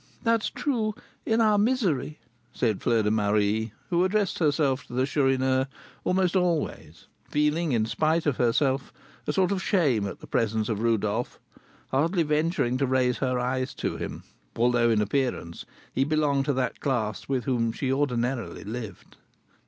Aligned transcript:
"That's 0.23 0.49
true, 0.49 0.95
in 1.27 1.41
our 1.41 1.59
misery," 1.59 2.17
said 2.53 2.81
Fleur 2.81 3.03
de 3.03 3.11
Marie, 3.11 3.71
who 3.91 4.03
addressed 4.03 4.39
herself 4.39 4.83
to 4.87 4.93
the 4.93 5.05
Chourineur 5.05 5.67
almost 6.03 6.35
always, 6.35 7.05
feeling, 7.29 7.71
in 7.71 7.85
spite 7.85 8.25
of 8.25 8.37
herself, 8.37 8.91
a 9.27 9.33
sort 9.33 9.51
of 9.51 9.61
shame 9.61 10.07
at 10.07 10.19
the 10.19 10.25
presence 10.25 10.69
of 10.69 10.79
Rodolph, 10.81 11.39
hardly 11.91 12.23
venturing 12.23 12.79
to 12.79 12.87
raise 12.87 13.19
her 13.19 13.37
eyes 13.39 13.75
to 13.75 13.97
him, 13.97 14.23
although 14.55 14.89
in 14.89 15.03
appearance 15.03 15.65
he 15.93 16.03
belonged 16.03 16.45
to 16.45 16.53
that 16.53 16.79
class 16.79 17.29
with 17.29 17.43
whom 17.43 17.71
she 17.71 17.93
ordinarily 17.93 18.63
lived. 18.63 19.17